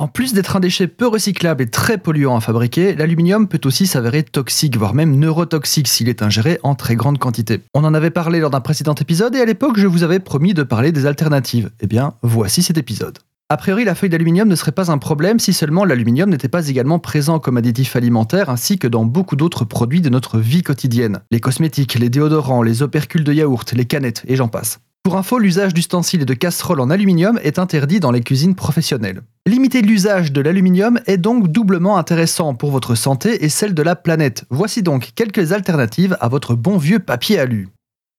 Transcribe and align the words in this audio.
En 0.00 0.08
plus 0.08 0.32
d'être 0.32 0.56
un 0.56 0.60
déchet 0.60 0.86
peu 0.86 1.06
recyclable 1.06 1.62
et 1.62 1.68
très 1.68 1.98
polluant 1.98 2.34
à 2.34 2.40
fabriquer, 2.40 2.94
l'aluminium 2.94 3.46
peut 3.46 3.60
aussi 3.64 3.86
s'avérer 3.86 4.22
toxique, 4.22 4.78
voire 4.78 4.94
même 4.94 5.14
neurotoxique 5.18 5.88
s'il 5.88 6.08
est 6.08 6.22
ingéré 6.22 6.58
en 6.62 6.74
très 6.74 6.96
grande 6.96 7.18
quantité. 7.18 7.60
On 7.74 7.84
en 7.84 7.92
avait 7.92 8.08
parlé 8.08 8.40
lors 8.40 8.48
d'un 8.48 8.62
précédent 8.62 8.94
épisode 8.94 9.36
et 9.36 9.42
à 9.42 9.44
l'époque 9.44 9.78
je 9.78 9.86
vous 9.86 10.02
avais 10.02 10.18
promis 10.18 10.54
de 10.54 10.62
parler 10.62 10.90
des 10.90 11.04
alternatives. 11.04 11.70
Eh 11.80 11.86
bien, 11.86 12.14
voici 12.22 12.62
cet 12.62 12.78
épisode. 12.78 13.18
A 13.50 13.58
priori, 13.58 13.84
la 13.84 13.94
feuille 13.94 14.08
d'aluminium 14.08 14.48
ne 14.48 14.54
serait 14.54 14.72
pas 14.72 14.90
un 14.90 14.96
problème 14.96 15.38
si 15.38 15.52
seulement 15.52 15.84
l'aluminium 15.84 16.30
n'était 16.30 16.48
pas 16.48 16.68
également 16.68 16.98
présent 16.98 17.38
comme 17.38 17.58
additif 17.58 17.94
alimentaire 17.94 18.48
ainsi 18.48 18.78
que 18.78 18.88
dans 18.88 19.04
beaucoup 19.04 19.36
d'autres 19.36 19.66
produits 19.66 20.00
de 20.00 20.08
notre 20.08 20.38
vie 20.38 20.62
quotidienne. 20.62 21.20
Les 21.30 21.40
cosmétiques, 21.40 21.98
les 21.98 22.08
déodorants, 22.08 22.62
les 22.62 22.80
opercules 22.80 23.24
de 23.24 23.34
yaourt, 23.34 23.70
les 23.74 23.84
canettes 23.84 24.22
et 24.26 24.36
j'en 24.36 24.48
passe. 24.48 24.80
Pour 25.02 25.16
info, 25.16 25.38
l'usage 25.38 25.72
d'ustensiles 25.72 26.22
et 26.22 26.26
de 26.26 26.34
casseroles 26.34 26.78
en 26.78 26.90
aluminium 26.90 27.40
est 27.42 27.58
interdit 27.58 28.00
dans 28.00 28.10
les 28.10 28.20
cuisines 28.20 28.54
professionnelles. 28.54 29.22
Limiter 29.46 29.80
l'usage 29.80 30.30
de 30.30 30.42
l'aluminium 30.42 31.00
est 31.06 31.16
donc 31.16 31.48
doublement 31.48 31.96
intéressant 31.96 32.54
pour 32.54 32.70
votre 32.70 32.94
santé 32.94 33.42
et 33.42 33.48
celle 33.48 33.72
de 33.72 33.82
la 33.82 33.96
planète. 33.96 34.44
Voici 34.50 34.82
donc 34.82 35.12
quelques 35.14 35.52
alternatives 35.52 36.18
à 36.20 36.28
votre 36.28 36.54
bon 36.54 36.76
vieux 36.76 36.98
papier 36.98 37.38
alu. 37.38 37.68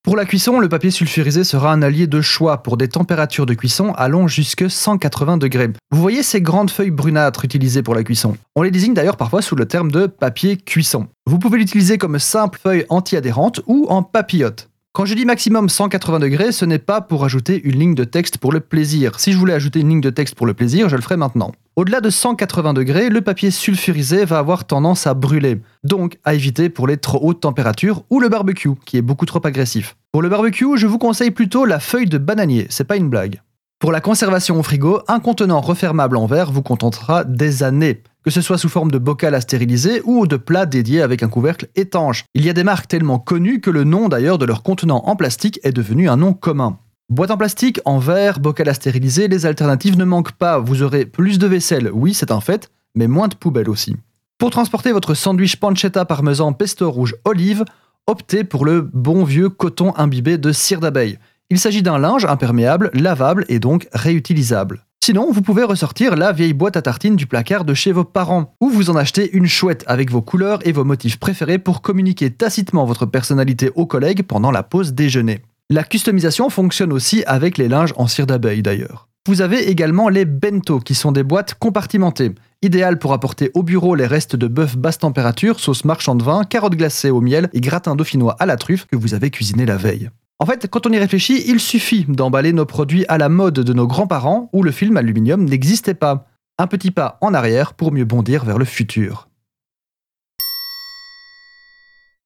Pour 0.02 0.16
la 0.16 0.24
cuisson, 0.24 0.58
le 0.58 0.68
papier 0.68 0.90
sulfurisé 0.90 1.44
sera 1.44 1.72
un 1.72 1.82
allié 1.82 2.08
de 2.08 2.20
choix 2.20 2.64
pour 2.64 2.76
des 2.76 2.88
températures 2.88 3.46
de 3.46 3.54
cuisson 3.54 3.92
allant 3.92 4.26
jusque 4.26 4.68
180 4.68 5.36
degrés. 5.36 5.70
Vous 5.92 6.00
voyez 6.00 6.24
ces 6.24 6.40
grandes 6.40 6.72
feuilles 6.72 6.90
brunâtres 6.90 7.44
utilisées 7.44 7.84
pour 7.84 7.94
la 7.94 8.02
cuisson 8.02 8.36
On 8.56 8.62
les 8.62 8.72
désigne 8.72 8.94
d'ailleurs 8.94 9.16
parfois 9.16 9.40
sous 9.40 9.54
le 9.54 9.66
terme 9.66 9.92
de 9.92 10.08
papier 10.08 10.56
cuisson. 10.56 11.06
Vous 11.26 11.38
pouvez 11.38 11.58
l'utiliser 11.58 11.96
comme 11.96 12.18
simple 12.18 12.58
feuille 12.60 12.86
anti-adhérente 12.88 13.60
ou 13.68 13.86
en 13.88 14.02
papillote. 14.02 14.71
Quand 14.94 15.06
je 15.06 15.14
dis 15.14 15.24
maximum 15.24 15.70
180 15.70 16.18
degrés, 16.18 16.52
ce 16.52 16.66
n'est 16.66 16.78
pas 16.78 17.00
pour 17.00 17.24
ajouter 17.24 17.62
une 17.64 17.78
ligne 17.78 17.94
de 17.94 18.04
texte 18.04 18.36
pour 18.36 18.52
le 18.52 18.60
plaisir. 18.60 19.18
Si 19.18 19.32
je 19.32 19.38
voulais 19.38 19.54
ajouter 19.54 19.80
une 19.80 19.88
ligne 19.88 20.02
de 20.02 20.10
texte 20.10 20.34
pour 20.34 20.46
le 20.46 20.52
plaisir, 20.52 20.90
je 20.90 20.96
le 20.96 21.00
ferais 21.00 21.16
maintenant. 21.16 21.52
Au-delà 21.76 22.02
de 22.02 22.10
180 22.10 22.74
degrés, 22.74 23.08
le 23.08 23.22
papier 23.22 23.50
sulfurisé 23.50 24.26
va 24.26 24.36
avoir 24.36 24.66
tendance 24.66 25.06
à 25.06 25.14
brûler, 25.14 25.62
donc 25.82 26.18
à 26.24 26.34
éviter 26.34 26.68
pour 26.68 26.86
les 26.86 26.98
trop 26.98 27.18
hautes 27.22 27.40
températures 27.40 28.02
ou 28.10 28.20
le 28.20 28.28
barbecue, 28.28 28.74
qui 28.84 28.98
est 28.98 29.02
beaucoup 29.02 29.24
trop 29.24 29.40
agressif. 29.46 29.96
Pour 30.12 30.20
le 30.20 30.28
barbecue, 30.28 30.76
je 30.76 30.86
vous 30.86 30.98
conseille 30.98 31.30
plutôt 31.30 31.64
la 31.64 31.80
feuille 31.80 32.04
de 32.04 32.18
bananier, 32.18 32.66
c'est 32.68 32.84
pas 32.84 32.96
une 32.96 33.08
blague. 33.08 33.40
Pour 33.78 33.92
la 33.92 34.02
conservation 34.02 34.60
au 34.60 34.62
frigo, 34.62 35.00
un 35.08 35.20
contenant 35.20 35.62
refermable 35.62 36.18
en 36.18 36.26
verre 36.26 36.52
vous 36.52 36.62
contentera 36.62 37.24
des 37.24 37.62
années 37.62 38.02
que 38.24 38.30
ce 38.30 38.40
soit 38.40 38.58
sous 38.58 38.68
forme 38.68 38.90
de 38.90 38.98
bocal 38.98 39.34
à 39.34 39.40
stériliser 39.40 40.02
ou 40.04 40.26
de 40.26 40.36
plat 40.36 40.66
dédié 40.66 41.02
avec 41.02 41.22
un 41.22 41.28
couvercle 41.28 41.68
étanche. 41.76 42.24
Il 42.34 42.44
y 42.44 42.50
a 42.50 42.52
des 42.52 42.64
marques 42.64 42.88
tellement 42.88 43.18
connues 43.18 43.60
que 43.60 43.70
le 43.70 43.84
nom 43.84 44.08
d'ailleurs 44.08 44.38
de 44.38 44.46
leur 44.46 44.62
contenant 44.62 45.02
en 45.06 45.16
plastique 45.16 45.60
est 45.62 45.72
devenu 45.72 46.08
un 46.08 46.16
nom 46.16 46.32
commun. 46.32 46.78
Boîte 47.08 47.30
en 47.30 47.36
plastique, 47.36 47.80
en 47.84 47.98
verre, 47.98 48.40
bocal 48.40 48.68
à 48.68 48.74
stériliser, 48.74 49.28
les 49.28 49.44
alternatives 49.44 49.98
ne 49.98 50.04
manquent 50.04 50.32
pas. 50.32 50.58
Vous 50.58 50.82
aurez 50.82 51.04
plus 51.04 51.38
de 51.38 51.46
vaisselle, 51.46 51.90
oui 51.92 52.14
c'est 52.14 52.30
un 52.30 52.40
fait, 52.40 52.70
mais 52.94 53.08
moins 53.08 53.28
de 53.28 53.34
poubelles 53.34 53.68
aussi. 53.68 53.96
Pour 54.38 54.50
transporter 54.50 54.92
votre 54.92 55.14
sandwich 55.14 55.56
pancetta 55.56 56.04
parmesan 56.04 56.52
pesto 56.52 56.90
rouge 56.90 57.14
olive, 57.24 57.64
optez 58.06 58.44
pour 58.44 58.64
le 58.64 58.80
bon 58.80 59.24
vieux 59.24 59.50
coton 59.50 59.94
imbibé 59.96 60.38
de 60.38 60.52
cire 60.52 60.80
d'abeille. 60.80 61.18
Il 61.50 61.58
s'agit 61.58 61.82
d'un 61.82 61.98
linge 61.98 62.24
imperméable, 62.24 62.90
lavable 62.94 63.44
et 63.48 63.58
donc 63.58 63.88
réutilisable. 63.92 64.86
Sinon, 65.04 65.32
vous 65.32 65.42
pouvez 65.42 65.64
ressortir 65.64 66.14
la 66.14 66.30
vieille 66.30 66.52
boîte 66.52 66.76
à 66.76 66.82
tartines 66.82 67.16
du 67.16 67.26
placard 67.26 67.64
de 67.64 67.74
chez 67.74 67.90
vos 67.90 68.04
parents, 68.04 68.54
ou 68.60 68.70
vous 68.70 68.88
en 68.88 68.94
acheter 68.94 69.32
une 69.32 69.48
chouette 69.48 69.82
avec 69.88 70.12
vos 70.12 70.22
couleurs 70.22 70.64
et 70.64 70.70
vos 70.70 70.84
motifs 70.84 71.18
préférés 71.18 71.58
pour 71.58 71.82
communiquer 71.82 72.30
tacitement 72.30 72.84
votre 72.84 73.04
personnalité 73.04 73.72
aux 73.74 73.84
collègues 73.84 74.22
pendant 74.22 74.52
la 74.52 74.62
pause 74.62 74.92
déjeuner. 74.92 75.40
La 75.70 75.82
customisation 75.82 76.50
fonctionne 76.50 76.92
aussi 76.92 77.24
avec 77.26 77.58
les 77.58 77.66
linges 77.66 77.92
en 77.96 78.06
cire 78.06 78.28
d'abeille 78.28 78.62
d'ailleurs. 78.62 79.08
Vous 79.26 79.40
avez 79.40 79.68
également 79.68 80.08
les 80.08 80.24
bento 80.24 80.78
qui 80.78 80.94
sont 80.94 81.10
des 81.10 81.24
boîtes 81.24 81.54
compartimentées, 81.54 82.36
idéales 82.62 83.00
pour 83.00 83.12
apporter 83.12 83.50
au 83.54 83.64
bureau 83.64 83.96
les 83.96 84.06
restes 84.06 84.36
de 84.36 84.46
bœuf 84.46 84.76
basse 84.76 84.98
température, 84.98 85.58
sauce 85.58 85.84
marchand 85.84 86.14
de 86.14 86.22
vin, 86.22 86.44
carottes 86.44 86.76
glacées 86.76 87.10
au 87.10 87.20
miel 87.20 87.50
et 87.52 87.60
gratin 87.60 87.96
dauphinois 87.96 88.36
à 88.38 88.46
la 88.46 88.56
truffe 88.56 88.86
que 88.86 88.94
vous 88.94 89.14
avez 89.14 89.30
cuisiné 89.30 89.66
la 89.66 89.76
veille. 89.76 90.10
En 90.42 90.44
fait, 90.44 90.66
quand 90.66 90.88
on 90.88 90.90
y 90.90 90.98
réfléchit, 90.98 91.44
il 91.46 91.60
suffit 91.60 92.04
d'emballer 92.08 92.52
nos 92.52 92.66
produits 92.66 93.04
à 93.06 93.16
la 93.16 93.28
mode 93.28 93.60
de 93.60 93.72
nos 93.72 93.86
grands-parents 93.86 94.50
où 94.52 94.64
le 94.64 94.72
film 94.72 94.96
aluminium 94.96 95.44
n'existait 95.44 95.94
pas. 95.94 96.26
Un 96.58 96.66
petit 96.66 96.90
pas 96.90 97.16
en 97.20 97.32
arrière 97.32 97.74
pour 97.74 97.92
mieux 97.92 98.04
bondir 98.04 98.44
vers 98.44 98.58
le 98.58 98.64
futur. 98.64 99.28